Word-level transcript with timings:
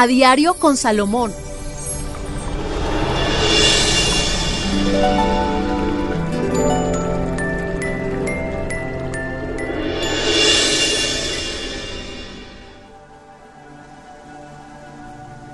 a 0.00 0.06
diario 0.06 0.54
con 0.54 0.78
Salomón. 0.78 1.30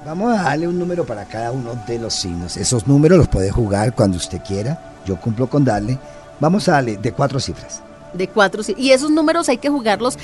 Vamos 0.04 0.38
a 0.38 0.42
darle 0.44 0.68
un 0.68 0.78
número 0.78 1.04
para 1.04 1.24
cada 1.24 1.50
uno 1.50 1.76
de 1.84 1.98
los 1.98 2.14
signos. 2.14 2.56
Esos 2.56 2.86
números 2.86 3.18
los 3.18 3.26
puede 3.26 3.50
jugar 3.50 3.96
cuando 3.96 4.16
usted 4.16 4.40
quiera. 4.46 4.94
Yo 5.04 5.20
cumplo 5.20 5.48
con 5.48 5.64
darle. 5.64 5.98
Vamos 6.38 6.68
a 6.68 6.74
darle 6.74 6.98
de 6.98 7.10
cuatro 7.10 7.40
cifras. 7.40 7.82
De 8.14 8.28
cuatro 8.28 8.62
cifras. 8.62 8.86
Y 8.86 8.92
esos 8.92 9.10
números 9.10 9.48
hay 9.48 9.58
que 9.58 9.70
jugarlos 9.70 10.16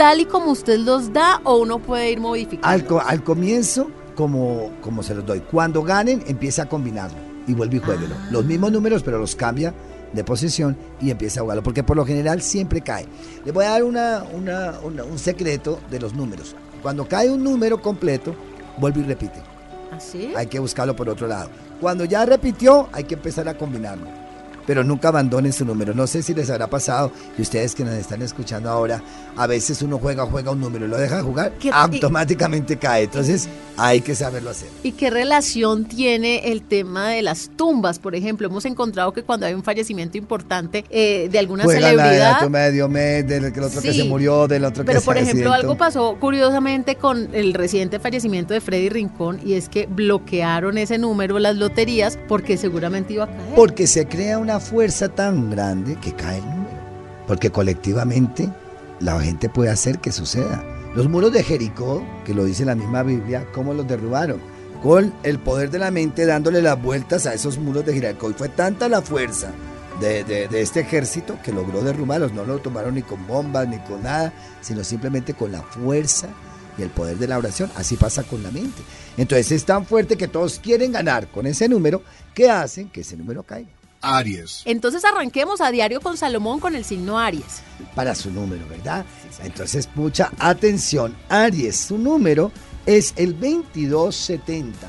tal 0.00 0.18
y 0.18 0.24
como 0.24 0.52
usted 0.52 0.78
los 0.78 1.12
da 1.12 1.42
o 1.44 1.58
uno 1.58 1.78
puede 1.78 2.10
ir 2.10 2.20
modificando. 2.20 3.02
Al, 3.02 3.22
comienzo, 3.22 3.90
como, 4.14 4.70
como 4.80 5.02
se 5.02 5.14
los 5.14 5.26
doy. 5.26 5.40
Cuando 5.40 5.82
ganen, 5.82 6.24
empieza 6.26 6.62
a 6.62 6.68
combinarlo 6.70 7.18
y 7.46 7.52
vuelve 7.52 7.76
y 7.76 7.80
jueguelo. 7.80 8.14
Ah. 8.18 8.28
Los 8.30 8.46
mismos 8.46 8.72
números, 8.72 9.02
pero 9.02 9.18
los 9.18 9.36
cambia 9.36 9.74
de 10.14 10.24
posición 10.24 10.74
y 11.02 11.10
empieza 11.10 11.40
a 11.40 11.42
jugarlo. 11.42 11.62
Porque 11.62 11.82
por 11.82 11.98
lo 11.98 12.06
general 12.06 12.40
siempre 12.40 12.80
cae. 12.80 13.04
Le 13.44 13.52
voy 13.52 13.66
a 13.66 13.72
dar 13.72 13.84
una, 13.84 14.24
un 14.32 15.18
secreto 15.18 15.80
de 15.90 16.00
los 16.00 16.14
números. 16.14 16.56
Cuando 16.80 17.06
cae 17.06 17.28
un 17.28 17.44
número 17.44 17.82
completo, 17.82 18.34
vuelve 18.78 19.00
y 19.00 19.04
repite. 19.04 19.42
¿Así? 19.92 20.32
¿Ah, 20.34 20.38
hay 20.38 20.46
que 20.46 20.60
buscarlo 20.60 20.96
por 20.96 21.10
otro 21.10 21.26
lado. 21.26 21.50
Cuando 21.78 22.06
ya 22.06 22.24
repitió, 22.24 22.88
hay 22.92 23.04
que 23.04 23.16
empezar 23.16 23.46
a 23.50 23.58
combinarlo 23.58 24.19
pero 24.70 24.84
nunca 24.84 25.08
abandonen 25.08 25.52
su 25.52 25.64
número. 25.64 25.94
No 25.94 26.06
sé 26.06 26.22
si 26.22 26.32
les 26.32 26.48
habrá 26.48 26.68
pasado 26.68 27.10
y 27.36 27.42
ustedes 27.42 27.74
que 27.74 27.84
nos 27.84 27.94
están 27.94 28.22
escuchando 28.22 28.70
ahora, 28.70 29.02
a 29.36 29.48
veces 29.48 29.82
uno 29.82 29.98
juega, 29.98 30.24
juega 30.26 30.52
un 30.52 30.60
número 30.60 30.86
y 30.86 30.88
lo 30.88 30.96
deja 30.96 31.24
jugar, 31.24 31.52
automáticamente 31.72 32.76
cae. 32.76 33.02
Entonces 33.02 33.48
hay 33.76 34.00
que 34.00 34.14
saberlo 34.14 34.50
hacer. 34.50 34.68
¿Y 34.84 34.92
qué 34.92 35.10
relación 35.10 35.86
tiene 35.86 36.52
el 36.52 36.62
tema 36.62 37.08
de 37.08 37.22
las 37.22 37.50
tumbas? 37.56 37.98
Por 37.98 38.14
ejemplo, 38.14 38.46
hemos 38.46 38.64
encontrado 38.64 39.12
que 39.12 39.24
cuando 39.24 39.44
hay 39.44 39.54
un 39.54 39.64
fallecimiento 39.64 40.18
importante 40.18 40.84
eh, 40.88 41.28
de 41.28 41.38
alguna 41.40 41.64
celebridad. 41.64 42.18
La, 42.18 42.32
la 42.34 42.38
tumba 42.38 42.60
de 42.60 42.70
Diomedes, 42.70 43.26
del 43.26 43.64
otro 43.64 43.82
que 43.82 43.92
se 43.92 44.04
murió, 44.04 44.46
del 44.46 44.64
otro 44.66 44.84
que 44.84 44.86
Pero 44.86 45.00
por 45.00 45.16
ejemplo, 45.16 45.52
algo 45.52 45.76
pasó 45.76 46.16
curiosamente 46.20 46.94
con 46.94 47.34
el 47.34 47.54
reciente 47.54 47.98
fallecimiento 47.98 48.54
de 48.54 48.60
Freddy 48.60 48.88
Rincón 48.88 49.40
y 49.44 49.54
es 49.54 49.68
que 49.68 49.86
bloquearon 49.86 50.78
ese 50.78 50.96
número, 50.96 51.40
las 51.40 51.56
loterías, 51.56 52.20
porque 52.28 52.56
seguramente 52.56 53.14
iba 53.14 53.24
a 53.24 53.26
caer. 53.26 53.54
Porque 53.56 53.88
se 53.88 54.06
crea 54.06 54.38
una 54.38 54.59
fuerza 54.60 55.08
tan 55.08 55.50
grande 55.50 55.96
que 55.96 56.12
cae 56.12 56.38
el 56.38 56.44
número. 56.44 56.80
Porque 57.26 57.50
colectivamente 57.50 58.48
la 59.00 59.20
gente 59.20 59.48
puede 59.48 59.70
hacer 59.70 59.98
que 59.98 60.12
suceda. 60.12 60.64
Los 60.94 61.08
muros 61.08 61.32
de 61.32 61.42
Jericó, 61.42 62.04
que 62.24 62.34
lo 62.34 62.44
dice 62.44 62.64
la 62.64 62.74
misma 62.74 63.02
Biblia, 63.02 63.46
¿cómo 63.52 63.74
los 63.74 63.86
derrubaron? 63.86 64.40
Con 64.82 65.12
el 65.22 65.38
poder 65.38 65.70
de 65.70 65.78
la 65.78 65.90
mente 65.90 66.26
dándole 66.26 66.62
las 66.62 66.80
vueltas 66.80 67.26
a 67.26 67.34
esos 67.34 67.58
muros 67.58 67.86
de 67.86 67.94
Jericó. 67.94 68.30
Y 68.30 68.34
fue 68.34 68.48
tanta 68.48 68.88
la 68.88 69.02
fuerza 69.02 69.52
de, 70.00 70.24
de, 70.24 70.60
este 70.60 70.80
ejército 70.80 71.38
que 71.44 71.52
logró 71.52 71.82
derrubarlos. 71.82 72.32
No 72.32 72.44
lo 72.44 72.58
tomaron 72.58 72.94
ni 72.94 73.02
con 73.02 73.26
bombas 73.26 73.68
ni 73.68 73.78
con 73.78 74.02
nada, 74.02 74.32
sino 74.60 74.82
simplemente 74.82 75.34
con 75.34 75.52
la 75.52 75.62
fuerza 75.62 76.28
y 76.76 76.82
el 76.82 76.90
poder 76.90 77.18
de 77.18 77.28
la 77.28 77.38
oración. 77.38 77.70
Así 77.76 77.96
pasa 77.96 78.22
con 78.24 78.42
la 78.42 78.50
mente. 78.50 78.82
Entonces 79.16 79.52
es 79.52 79.64
tan 79.64 79.86
fuerte 79.86 80.16
que 80.16 80.28
todos 80.28 80.58
quieren 80.58 80.92
ganar 80.92 81.28
con 81.28 81.46
ese 81.46 81.68
número 81.68 82.02
que 82.34 82.50
hacen 82.50 82.88
que 82.88 83.02
ese 83.02 83.16
número 83.16 83.42
caiga. 83.42 83.79
Aries. 84.00 84.62
Entonces 84.64 85.04
arranquemos 85.04 85.60
a 85.60 85.70
diario 85.70 86.00
con 86.00 86.16
Salomón 86.16 86.60
con 86.60 86.74
el 86.74 86.84
signo 86.84 87.18
Aries. 87.18 87.62
Para 87.94 88.14
su 88.14 88.30
número, 88.30 88.66
¿verdad? 88.68 89.04
Entonces, 89.42 89.88
mucha 89.94 90.30
atención. 90.38 91.14
Aries, 91.28 91.76
su 91.76 91.98
número 91.98 92.52
es 92.86 93.12
el 93.16 93.34
2270. 93.34 94.88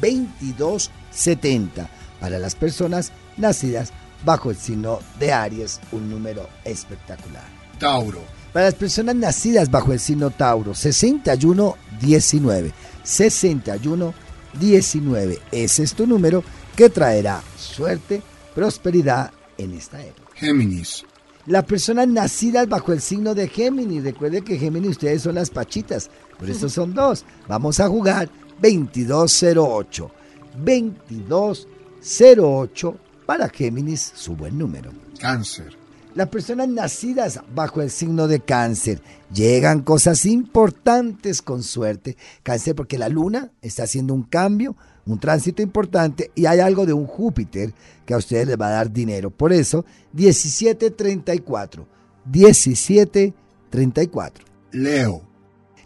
2270. 0.00 1.88
Para 2.20 2.38
las 2.38 2.54
personas 2.54 3.10
nacidas 3.36 3.92
bajo 4.24 4.50
el 4.50 4.56
signo 4.56 5.00
de 5.18 5.32
Aries, 5.32 5.80
un 5.92 6.10
número 6.10 6.48
espectacular. 6.64 7.44
Tauro. 7.78 8.20
Para 8.52 8.66
las 8.66 8.74
personas 8.74 9.14
nacidas 9.16 9.70
bajo 9.70 9.92
el 9.92 10.00
signo 10.00 10.30
Tauro, 10.30 10.74
6119. 10.74 12.72
6119. 13.02 15.38
Ese 15.52 15.82
es 15.82 15.94
tu 15.94 16.06
número 16.06 16.44
que 16.76 16.88
traerá 16.88 17.42
suerte, 17.56 18.22
prosperidad 18.54 19.32
en 19.58 19.74
esta 19.74 20.02
época. 20.04 20.30
Géminis. 20.34 21.04
Las 21.46 21.64
personas 21.64 22.08
nacidas 22.08 22.66
bajo 22.68 22.92
el 22.92 23.02
signo 23.02 23.34
de 23.34 23.48
Géminis, 23.48 24.02
recuerde 24.02 24.42
que 24.42 24.56
Géminis 24.56 24.92
ustedes 24.92 25.20
son 25.22 25.34
las 25.34 25.50
pachitas, 25.50 26.08
por 26.38 26.48
eso 26.48 26.70
son 26.70 26.94
dos. 26.94 27.24
Vamos 27.48 27.80
a 27.80 27.88
jugar 27.88 28.30
2208. 28.62 30.10
2208 30.56 32.96
para 33.26 33.48
Géminis, 33.48 34.12
su 34.14 34.36
buen 34.36 34.56
número. 34.56 34.92
Cáncer. 35.20 35.76
Las 36.14 36.28
personas 36.28 36.68
nacidas 36.68 37.40
bajo 37.54 37.82
el 37.82 37.90
signo 37.90 38.28
de 38.28 38.40
cáncer 38.40 39.02
llegan 39.32 39.82
cosas 39.82 40.24
importantes 40.26 41.42
con 41.42 41.64
suerte. 41.64 42.16
Cáncer 42.44 42.76
porque 42.76 42.98
la 42.98 43.08
luna 43.08 43.50
está 43.60 43.82
haciendo 43.82 44.14
un 44.14 44.22
cambio 44.22 44.76
un 45.06 45.18
tránsito 45.18 45.62
importante 45.62 46.30
y 46.34 46.44
hay 46.46 46.60
algo 46.60 46.86
de 46.86 46.92
un 46.92 47.06
Júpiter 47.06 47.74
que 48.06 48.14
a 48.14 48.18
ustedes 48.18 48.46
les 48.46 48.60
va 48.60 48.68
a 48.68 48.72
dar 48.72 48.92
dinero. 48.92 49.30
Por 49.30 49.52
eso, 49.52 49.84
1734. 50.12 51.86
1734. 52.32 54.44
Leo. 54.72 55.22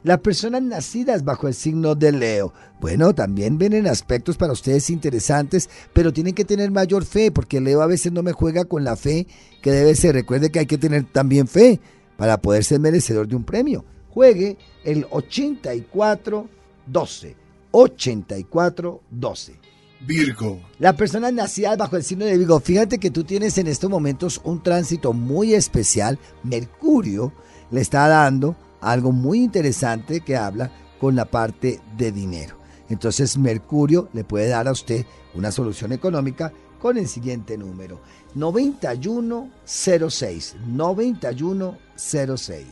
Las 0.05 0.21
personas 0.21 0.63
nacidas 0.63 1.25
bajo 1.25 1.49
el 1.49 1.55
signo 1.55 1.97
de 1.97 2.13
Leo, 2.13 2.53
bueno, 2.81 3.13
también 3.15 3.59
vienen 3.59 3.89
aspectos 3.89 4.37
para 4.37 4.53
ustedes 4.53 4.91
interesantes, 4.91 5.69
pero 5.93 6.13
tienen 6.13 6.35
que 6.35 6.45
tener 6.45 6.71
mayor 6.71 7.05
fe, 7.05 7.33
porque 7.33 7.61
Leo 7.61 7.83
a 7.83 7.87
veces 7.87 8.13
no 8.13 8.23
me 8.23 8.31
juega 8.33 8.65
con 8.65 8.85
la 8.85 8.95
fe 8.95 9.27
que 9.61 9.73
debe 9.73 9.97
ser. 9.97 10.15
Recuerde 10.15 10.51
que 10.51 10.61
hay 10.61 10.67
que 10.67 10.79
tener 10.79 11.03
también 11.05 11.49
fe 11.49 11.81
para 12.17 12.41
poder 12.41 12.63
ser 12.63 12.79
merecedor 12.79 13.27
de 13.27 13.35
un 13.35 13.43
premio. 13.43 13.85
Juegue 14.11 14.57
el 14.85 15.05
8412. 15.11 17.48
8412. 17.71 19.69
Virgo. 20.01 20.61
La 20.79 20.93
persona 20.93 21.33
nacida 21.33 21.75
bajo 21.77 21.97
el 21.97 22.05
signo 22.05 22.25
de 22.25 22.39
Virgo, 22.39 22.61
fíjate 22.61 22.99
que 22.99 23.11
tú 23.11 23.25
tienes 23.25 23.59
en 23.59 23.67
estos 23.67 23.91
momentos 23.91 24.41
un 24.45 24.63
tránsito 24.63 25.13
muy 25.13 25.55
especial. 25.55 26.19
Mercurio 26.45 27.33
le 27.71 27.81
está 27.81 28.07
dando 28.07 28.57
algo 28.81 29.11
muy 29.13 29.43
interesante 29.43 30.21
que 30.21 30.37
habla 30.37 30.71
con 31.01 31.17
la 31.17 31.25
parte 31.25 31.81
de 31.97 32.13
dinero. 32.13 32.59
Entonces 32.89 33.37
Mercurio 33.37 34.09
le 34.13 34.23
puede 34.25 34.49
dar 34.49 34.69
a 34.69 34.73
usted 34.73 35.05
una 35.35 35.51
solución 35.51 35.93
económica 35.93 36.53
con 36.81 36.97
el 36.97 37.09
siguiente 37.09 37.59
número. 37.59 38.01
9106. 38.35 40.57
9106. 40.67 42.67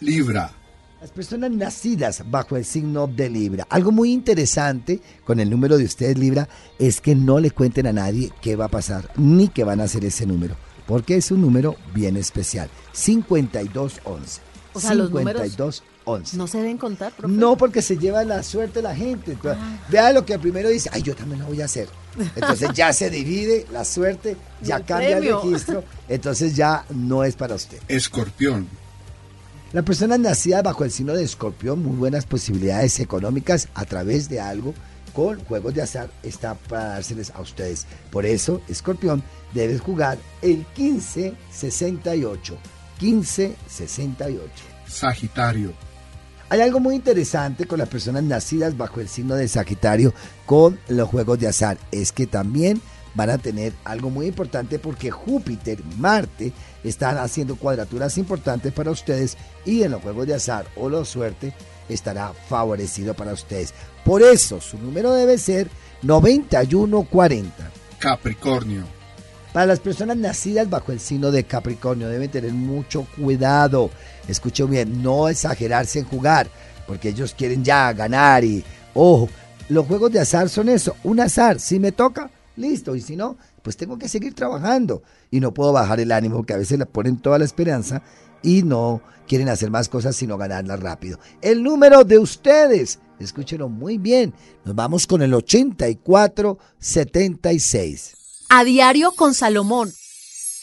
Libra. 0.00 0.57
Las 1.00 1.12
personas 1.12 1.52
nacidas 1.52 2.24
bajo 2.28 2.56
el 2.56 2.64
signo 2.64 3.06
de 3.06 3.30
Libra. 3.30 3.64
Algo 3.70 3.92
muy 3.92 4.12
interesante 4.12 5.00
con 5.24 5.38
el 5.38 5.48
número 5.48 5.78
de 5.78 5.84
ustedes 5.84 6.18
Libra 6.18 6.48
es 6.76 7.00
que 7.00 7.14
no 7.14 7.38
le 7.38 7.52
cuenten 7.52 7.86
a 7.86 7.92
nadie 7.92 8.32
qué 8.42 8.56
va 8.56 8.64
a 8.64 8.68
pasar 8.68 9.08
ni 9.16 9.46
qué 9.46 9.62
van 9.62 9.80
a 9.80 9.84
hacer 9.84 10.04
ese 10.04 10.26
número, 10.26 10.56
porque 10.88 11.14
es 11.14 11.30
un 11.30 11.40
número 11.40 11.76
bien 11.94 12.16
especial. 12.16 12.68
5211. 12.92 14.40
O 14.74 14.80
sea, 14.80 14.90
5211. 14.90 16.36
¿No 16.36 16.48
se 16.48 16.58
deben 16.58 16.78
contar, 16.78 17.12
profe? 17.12 17.32
No, 17.32 17.56
porque 17.56 17.80
se 17.80 17.96
lleva 17.96 18.24
la 18.24 18.42
suerte 18.42 18.82
la 18.82 18.96
gente. 18.96 19.38
Ah. 19.44 19.78
Vea 19.88 20.12
lo 20.12 20.24
que 20.24 20.36
primero 20.40 20.68
dice, 20.68 20.90
ay, 20.92 21.02
yo 21.02 21.14
también 21.14 21.42
lo 21.42 21.46
voy 21.46 21.62
a 21.62 21.66
hacer. 21.66 21.88
Entonces 22.34 22.70
ya 22.74 22.92
se 22.92 23.08
divide 23.08 23.66
la 23.70 23.84
suerte, 23.84 24.36
ya 24.62 24.80
cambia 24.80 25.18
el 25.18 25.32
registro, 25.32 25.84
entonces 26.08 26.56
ya 26.56 26.84
no 26.90 27.22
es 27.22 27.36
para 27.36 27.54
usted. 27.54 27.78
Escorpión. 27.86 28.66
La 29.72 29.82
persona 29.82 30.16
nacida 30.16 30.62
bajo 30.62 30.84
el 30.84 30.90
signo 30.90 31.12
de 31.12 31.24
escorpión, 31.24 31.82
muy 31.82 31.96
buenas 31.96 32.24
posibilidades 32.24 33.00
económicas 33.00 33.68
a 33.74 33.84
través 33.84 34.28
de 34.30 34.40
algo 34.40 34.72
con 35.12 35.44
juegos 35.44 35.74
de 35.74 35.82
azar 35.82 36.08
está 36.22 36.54
para 36.54 36.90
dárseles 36.90 37.32
a 37.34 37.40
ustedes. 37.40 37.86
Por 38.10 38.24
eso, 38.24 38.62
escorpión, 38.68 39.22
debes 39.52 39.80
jugar 39.80 40.16
el 40.42 40.64
1568. 40.76 42.56
1568. 43.00 44.42
Sagitario. 44.86 45.72
Hay 46.48 46.60
algo 46.62 46.80
muy 46.80 46.94
interesante 46.94 47.66
con 47.66 47.78
las 47.78 47.88
personas 47.88 48.22
nacidas 48.22 48.76
bajo 48.76 49.00
el 49.00 49.08
signo 49.08 49.34
de 49.34 49.48
Sagitario 49.48 50.14
con 50.46 50.78
los 50.88 51.08
juegos 51.08 51.38
de 51.38 51.48
azar. 51.48 51.76
Es 51.92 52.12
que 52.12 52.26
también 52.26 52.80
van 53.18 53.30
a 53.30 53.38
tener 53.38 53.72
algo 53.84 54.10
muy 54.10 54.26
importante 54.26 54.78
porque 54.78 55.10
Júpiter, 55.10 55.82
Marte 55.98 56.52
están 56.84 57.18
haciendo 57.18 57.56
cuadraturas 57.56 58.16
importantes 58.16 58.72
para 58.72 58.92
ustedes 58.92 59.36
y 59.66 59.82
en 59.82 59.90
los 59.90 60.02
juegos 60.02 60.28
de 60.28 60.34
azar 60.34 60.66
o 60.76 60.88
la 60.88 61.04
suerte 61.04 61.52
estará 61.88 62.32
favorecido 62.48 63.14
para 63.14 63.32
ustedes. 63.32 63.74
Por 64.04 64.22
eso 64.22 64.60
su 64.60 64.78
número 64.78 65.12
debe 65.12 65.36
ser 65.36 65.68
9140. 66.02 67.52
Capricornio. 67.98 68.84
Para 69.52 69.66
las 69.66 69.80
personas 69.80 70.16
nacidas 70.16 70.70
bajo 70.70 70.92
el 70.92 71.00
signo 71.00 71.32
de 71.32 71.42
Capricornio 71.42 72.08
deben 72.08 72.30
tener 72.30 72.52
mucho 72.52 73.04
cuidado. 73.16 73.90
Escuchen 74.28 74.70
bien, 74.70 75.02
no 75.02 75.28
exagerarse 75.28 75.98
en 75.98 76.04
jugar, 76.04 76.48
porque 76.86 77.08
ellos 77.08 77.34
quieren 77.36 77.64
ya 77.64 77.92
ganar 77.92 78.44
y 78.44 78.64
Ojo, 78.94 79.28
los 79.68 79.86
juegos 79.86 80.12
de 80.12 80.20
azar 80.20 80.48
son 80.48 80.68
eso, 80.68 80.96
un 81.02 81.20
azar. 81.20 81.58
Si 81.58 81.80
me 81.80 81.92
toca, 81.92 82.30
listo. 82.58 82.94
Y 82.94 83.00
si 83.00 83.16
no, 83.16 83.36
pues 83.62 83.76
tengo 83.76 83.98
que 83.98 84.08
seguir 84.08 84.34
trabajando. 84.34 85.02
Y 85.30 85.40
no 85.40 85.54
puedo 85.54 85.72
bajar 85.72 86.00
el 86.00 86.12
ánimo 86.12 86.36
porque 86.36 86.54
a 86.54 86.58
veces 86.58 86.78
le 86.78 86.86
ponen 86.86 87.18
toda 87.18 87.38
la 87.38 87.44
esperanza 87.44 88.02
y 88.42 88.62
no 88.62 89.02
quieren 89.26 89.48
hacer 89.48 89.70
más 89.70 89.88
cosas 89.88 90.14
sino 90.16 90.36
ganarlas 90.36 90.80
rápido. 90.80 91.18
El 91.40 91.62
número 91.62 92.02
de 92.04 92.18
ustedes, 92.18 92.98
escúchenlo 93.18 93.68
muy 93.68 93.98
bien, 93.98 94.34
nos 94.64 94.74
vamos 94.74 95.06
con 95.06 95.22
el 95.22 95.32
8476. 95.34 98.16
A 98.48 98.64
diario 98.64 99.12
con 99.12 99.34
Salomón. 99.34 99.92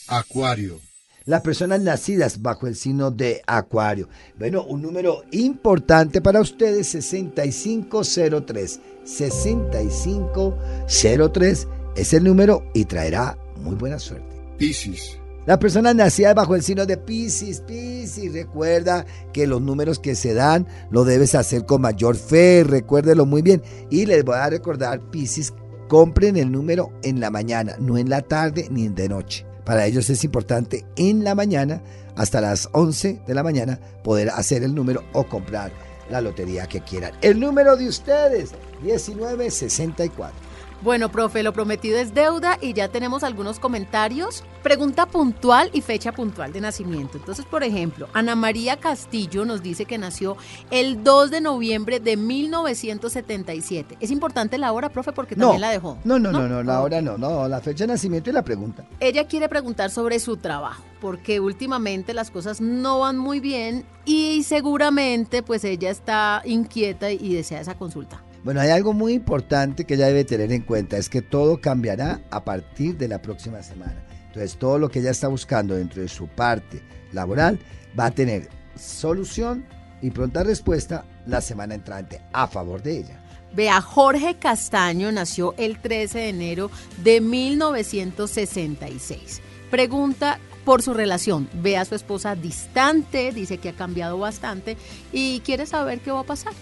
Acuario. 0.08 0.82
Las 1.26 1.42
personas 1.42 1.82
nacidas 1.82 2.42
bajo 2.44 2.68
el 2.68 2.76
signo 2.76 3.10
de 3.10 3.42
Acuario. 3.48 4.08
Bueno, 4.38 4.64
un 4.64 4.84
número 4.84 5.24
importante 5.32 6.22
para 6.22 6.40
ustedes, 6.40 6.90
6503. 6.90 8.80
6503 9.04 11.68
es 11.96 12.14
el 12.14 12.24
número 12.24 12.64
y 12.74 12.86
traerá 12.86 13.38
muy 13.62 13.76
buena 13.76 14.00
suerte. 14.00 14.36
Piscis. 14.58 15.18
Las 15.46 15.60
personas 15.60 15.96
nacidas 15.96 16.34
bajo 16.34 16.56
el 16.56 16.64
signo 16.64 16.88
de 16.88 16.98
Piscis, 16.98 17.62
Piscis, 17.62 18.34
recuerda 18.34 19.06
que 19.32 19.46
los 19.46 19.62
números 19.62 20.00
que 20.00 20.16
se 20.16 20.34
dan 20.34 20.68
lo 20.90 21.04
debes 21.04 21.36
hacer 21.36 21.68
con 21.68 21.82
mayor 21.82 22.16
fe, 22.16 22.64
recuérdelo 22.66 23.28
muy 23.28 23.44
bien. 23.44 23.62
Y 23.92 24.08
les 24.08 24.26
voy 24.26 24.38
a 24.38 24.50
recordar, 24.50 25.00
Piscis, 25.12 25.54
compren 25.88 26.36
el 26.38 26.52
número 26.52 26.92
en 27.04 27.20
la 27.20 27.30
mañana, 27.30 27.76
no 27.80 27.98
en 28.00 28.10
la 28.10 28.22
tarde 28.22 28.68
ni 28.72 28.88
de 28.88 29.08
noche. 29.08 29.46
Para 29.66 29.86
ellos 29.86 30.10
es 30.10 30.24
importante 30.24 30.84
en 30.96 31.24
la 31.24 31.36
mañana, 31.36 31.84
hasta 32.16 32.42
las 32.42 32.70
11 32.72 33.22
de 33.28 33.34
la 33.36 33.44
mañana, 33.44 33.80
poder 34.04 34.30
hacer 34.30 34.64
el 34.64 34.74
número 34.74 35.04
o 35.14 35.26
comprar 35.26 35.72
la 36.10 36.22
lotería 36.22 36.66
que 36.66 36.82
quieran. 36.82 37.14
El 37.22 37.40
número 37.40 37.76
de 37.76 37.88
ustedes, 37.88 38.52
1964. 38.82 40.55
Bueno, 40.82 41.10
profe, 41.10 41.42
lo 41.42 41.54
prometido 41.54 41.98
es 41.98 42.14
deuda 42.14 42.58
y 42.62 42.74
ya 42.74 42.90
tenemos 42.90 43.24
algunos 43.24 43.60
comentarios. 43.60 44.44
Pregunta 44.62 45.06
puntual 45.06 45.70
y 45.74 45.82
fecha 45.82 46.12
puntual 46.12 46.52
de 46.54 46.62
nacimiento. 46.62 47.18
Entonces, 47.18 47.46
por 47.46 47.64
ejemplo, 47.64 48.08
Ana 48.14 48.36
María 48.36 48.78
Castillo 48.78 49.46
nos 49.46 49.64
dice 49.64 49.86
que 49.86 49.98
nació 49.98 50.38
el 50.72 51.04
2 51.04 51.32
de 51.32 51.42
noviembre 51.42 52.00
de 52.00 52.18
1977. 52.18 53.98
Es 54.00 54.12
importante 54.12 54.58
la 54.58 54.72
hora, 54.74 54.90
profe, 54.90 55.12
porque 55.14 55.36
también 55.36 55.62
la 55.62 55.70
dejó. 55.70 55.98
No, 56.04 56.20
no, 56.20 56.32
no, 56.32 56.48
no, 56.48 56.62
la 56.62 56.82
hora 56.82 57.02
no, 57.02 57.18
no, 57.18 57.48
la 57.48 57.62
fecha 57.62 57.86
de 57.86 57.94
nacimiento 57.94 58.30
y 58.30 58.34
la 58.34 58.44
pregunta. 58.44 58.86
Ella 59.00 59.28
quiere 59.28 59.50
preguntar 59.50 59.90
sobre 59.92 60.20
su 60.20 60.38
trabajo, 60.38 60.84
porque 61.00 61.40
últimamente 61.40 62.14
las 62.14 62.32
cosas 62.32 62.62
no 62.62 63.00
van 63.00 63.18
muy 63.18 63.40
bien 63.40 63.86
y 64.04 64.44
seguramente 64.44 65.42
pues 65.42 65.64
ella 65.64 65.90
está 65.90 66.42
inquieta 66.46 67.12
y 67.12 67.34
desea 67.34 67.62
esa 67.62 67.76
consulta. 67.76 68.22
Bueno, 68.46 68.62
hay 68.62 68.70
algo 68.70 68.94
muy 68.94 69.12
importante 69.14 69.86
que 69.86 69.96
ella 69.96 70.06
debe 70.06 70.24
tener 70.24 70.52
en 70.52 70.62
cuenta, 70.62 70.98
es 70.98 71.10
que 71.10 71.24
todo 71.24 71.60
cambiará 71.60 72.22
a 72.30 72.44
partir 72.44 72.96
de 72.96 73.08
la 73.08 73.20
próxima 73.20 73.64
semana. 73.64 74.06
Entonces, 74.28 74.56
todo 74.58 74.78
lo 74.78 74.88
que 74.88 75.00
ella 75.00 75.10
está 75.10 75.30
buscando 75.30 75.74
dentro 75.74 76.04
de 76.04 76.08
su 76.08 76.28
parte 76.28 76.84
laboral 77.12 77.58
va 78.00 78.06
a 78.06 78.12
tener 78.12 78.48
solución 78.76 79.66
y 80.00 80.12
pronta 80.12 80.44
respuesta 80.44 81.06
la 81.26 81.42
semana 81.42 81.74
entrante 81.74 82.22
a 82.34 82.46
favor 82.46 82.84
de 82.84 83.00
ella. 83.00 83.20
Vea, 83.56 83.82
Jorge 83.82 84.36
Castaño 84.36 85.12
nació 85.12 85.56
el 85.58 85.82
13 85.82 86.20
de 86.20 86.30
enero 86.30 86.70
de 87.04 87.22
1966. 87.22 89.42
Pregunta 89.72 90.38
por 90.66 90.84
su 90.84 90.94
relación. 90.94 91.50
Ve 91.64 91.78
a 91.78 91.86
su 91.86 91.96
esposa 91.96 92.36
distante, 92.36 93.32
dice 93.32 93.58
que 93.58 93.70
ha 93.70 93.76
cambiado 93.76 94.20
bastante 94.20 94.78
y 95.12 95.40
quiere 95.40 95.66
saber 95.66 96.02
qué 96.02 96.12
va 96.12 96.20
a 96.20 96.26
pasar. 96.26 96.54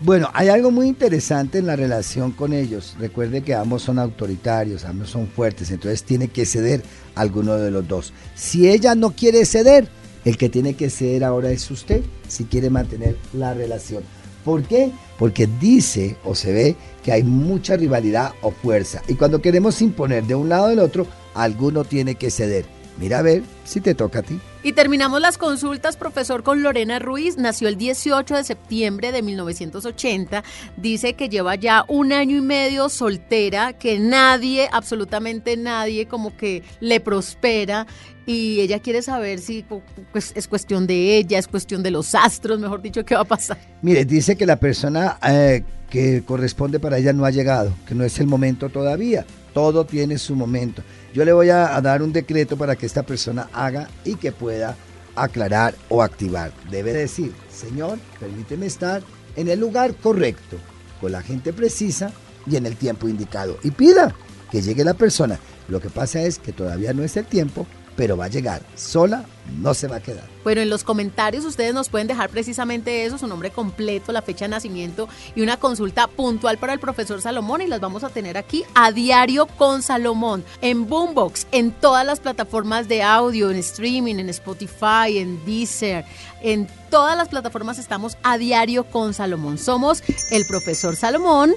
Bueno, 0.00 0.30
hay 0.32 0.48
algo 0.48 0.70
muy 0.70 0.86
interesante 0.86 1.58
en 1.58 1.66
la 1.66 1.74
relación 1.74 2.30
con 2.30 2.52
ellos. 2.52 2.94
Recuerde 3.00 3.42
que 3.42 3.54
ambos 3.54 3.82
son 3.82 3.98
autoritarios, 3.98 4.84
ambos 4.84 5.10
son 5.10 5.26
fuertes, 5.26 5.72
entonces 5.72 6.04
tiene 6.04 6.28
que 6.28 6.46
ceder 6.46 6.84
alguno 7.16 7.56
de 7.56 7.72
los 7.72 7.88
dos. 7.88 8.12
Si 8.36 8.68
ella 8.68 8.94
no 8.94 9.10
quiere 9.10 9.44
ceder, 9.44 9.88
el 10.24 10.36
que 10.36 10.48
tiene 10.48 10.74
que 10.74 10.88
ceder 10.88 11.24
ahora 11.24 11.50
es 11.50 11.68
usted, 11.72 12.02
si 12.28 12.44
quiere 12.44 12.70
mantener 12.70 13.16
la 13.32 13.54
relación. 13.54 14.04
¿Por 14.44 14.62
qué? 14.62 14.92
Porque 15.18 15.48
dice 15.60 16.16
o 16.24 16.36
se 16.36 16.52
ve 16.52 16.76
que 17.02 17.10
hay 17.10 17.24
mucha 17.24 17.76
rivalidad 17.76 18.34
o 18.40 18.52
fuerza. 18.52 19.02
Y 19.08 19.14
cuando 19.14 19.42
queremos 19.42 19.82
imponer 19.82 20.22
de 20.24 20.36
un 20.36 20.48
lado 20.48 20.66
o 20.66 20.68
del 20.68 20.78
otro, 20.78 21.08
alguno 21.34 21.84
tiene 21.84 22.14
que 22.14 22.30
ceder. 22.30 22.66
Mira 23.00 23.18
a 23.18 23.22
ver 23.22 23.42
si 23.64 23.80
te 23.80 23.96
toca 23.96 24.20
a 24.20 24.22
ti. 24.22 24.38
Y 24.62 24.72
terminamos 24.72 25.20
las 25.20 25.38
consultas, 25.38 25.96
profesor, 25.96 26.42
con 26.42 26.64
Lorena 26.64 26.98
Ruiz. 26.98 27.36
Nació 27.36 27.68
el 27.68 27.78
18 27.78 28.34
de 28.34 28.44
septiembre 28.44 29.12
de 29.12 29.22
1980. 29.22 30.42
Dice 30.76 31.14
que 31.14 31.28
lleva 31.28 31.54
ya 31.54 31.84
un 31.86 32.12
año 32.12 32.36
y 32.36 32.40
medio 32.40 32.88
soltera, 32.88 33.72
que 33.74 34.00
nadie, 34.00 34.68
absolutamente 34.72 35.56
nadie, 35.56 36.08
como 36.08 36.36
que 36.36 36.64
le 36.80 36.98
prospera. 36.98 37.86
Y 38.26 38.60
ella 38.60 38.80
quiere 38.80 39.00
saber 39.00 39.38
si 39.38 39.64
pues, 40.12 40.32
es 40.34 40.48
cuestión 40.48 40.88
de 40.88 41.16
ella, 41.16 41.38
es 41.38 41.46
cuestión 41.46 41.84
de 41.84 41.92
los 41.92 42.16
astros, 42.16 42.58
mejor 42.58 42.82
dicho, 42.82 43.04
qué 43.04 43.14
va 43.14 43.22
a 43.22 43.24
pasar. 43.24 43.58
Mire, 43.80 44.04
dice 44.04 44.36
que 44.36 44.44
la 44.44 44.56
persona 44.56 45.18
eh, 45.26 45.62
que 45.88 46.24
corresponde 46.24 46.80
para 46.80 46.98
ella 46.98 47.12
no 47.12 47.24
ha 47.24 47.30
llegado, 47.30 47.72
que 47.86 47.94
no 47.94 48.04
es 48.04 48.18
el 48.18 48.26
momento 48.26 48.68
todavía. 48.70 49.24
Todo 49.54 49.86
tiene 49.86 50.18
su 50.18 50.34
momento. 50.34 50.82
Yo 51.14 51.24
le 51.24 51.32
voy 51.32 51.50
a, 51.50 51.80
dar 51.80 52.02
un 52.02 52.12
decreto 52.12 52.56
para 52.56 52.76
que 52.76 52.86
esta 52.86 53.02
persona 53.02 53.48
haga 53.52 53.88
y 54.04 54.16
que 54.16 54.32
pueda 54.32 54.76
aclarar 55.16 55.74
o 55.88 56.02
activar. 56.02 56.52
Debe 56.70 56.92
decir, 56.92 57.32
Señor, 57.50 57.98
permíteme 58.20 58.66
estar 58.66 59.02
en 59.36 59.48
el 59.48 59.58
lugar 59.58 59.94
correcto, 59.94 60.58
con 61.00 61.12
la 61.12 61.22
gente 61.22 61.52
precisa 61.52 62.12
y 62.46 62.56
en 62.56 62.66
el 62.66 62.76
tiempo 62.76 63.08
indicado. 63.08 63.58
Y 63.62 63.70
pida 63.70 64.14
que 64.50 64.62
llegue 64.62 64.84
la 64.84 64.94
persona. 64.94 65.38
Lo 65.68 65.80
que 65.80 65.90
pasa 65.90 66.22
es 66.22 66.38
que 66.38 66.52
todavía 66.52 66.92
no 66.92 67.02
es 67.02 67.16
el 67.16 67.26
tiempo, 67.26 67.66
pero 67.98 68.16
va 68.16 68.26
a 68.26 68.28
llegar. 68.28 68.62
Sola 68.76 69.24
no 69.60 69.74
se 69.74 69.88
va 69.88 69.96
a 69.96 70.00
quedar. 70.00 70.22
Bueno, 70.44 70.60
en 70.60 70.70
los 70.70 70.84
comentarios 70.84 71.44
ustedes 71.44 71.74
nos 71.74 71.88
pueden 71.88 72.06
dejar 72.06 72.30
precisamente 72.30 73.04
eso, 73.04 73.18
su 73.18 73.26
nombre 73.26 73.50
completo, 73.50 74.12
la 74.12 74.22
fecha 74.22 74.44
de 74.44 74.50
nacimiento 74.50 75.08
y 75.34 75.40
una 75.42 75.56
consulta 75.56 76.06
puntual 76.06 76.58
para 76.58 76.72
el 76.72 76.78
profesor 76.78 77.20
Salomón 77.20 77.60
y 77.60 77.66
las 77.66 77.80
vamos 77.80 78.04
a 78.04 78.08
tener 78.08 78.38
aquí 78.38 78.62
a 78.76 78.92
diario 78.92 79.46
con 79.46 79.82
Salomón, 79.82 80.44
en 80.60 80.88
Boombox, 80.88 81.48
en 81.50 81.72
todas 81.72 82.06
las 82.06 82.20
plataformas 82.20 82.86
de 82.86 83.02
audio, 83.02 83.50
en 83.50 83.56
streaming, 83.56 84.14
en 84.20 84.28
Spotify, 84.28 85.18
en 85.18 85.44
Deezer, 85.44 86.04
en 86.40 86.68
todas 86.90 87.16
las 87.16 87.28
plataformas 87.28 87.80
estamos 87.80 88.16
a 88.22 88.38
diario 88.38 88.84
con 88.84 89.12
Salomón. 89.12 89.58
Somos 89.58 90.04
el 90.30 90.46
profesor 90.46 90.94
Salomón 90.94 91.52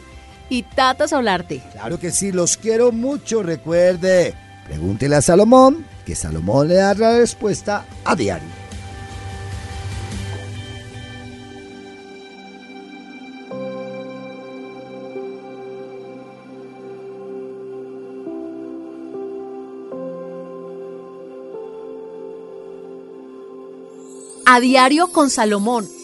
y 0.49 0.63
Tata 0.63 1.07
Solarte. 1.07 1.61
Claro 1.71 1.99
que 1.99 2.09
sí, 2.09 2.31
los 2.31 2.57
quiero 2.57 2.91
mucho, 2.91 3.43
recuerde. 3.43 4.33
Pregúntele 4.65 5.17
a 5.17 5.21
Salomón 5.21 5.90
que 6.05 6.15
Salomón 6.15 6.67
le 6.67 6.75
da 6.75 6.93
la 6.93 7.17
respuesta 7.17 7.85
a 8.03 8.15
diario. 8.15 8.47
A 24.45 24.59
diario 24.59 25.07
con 25.07 25.29
Salomón 25.29 26.00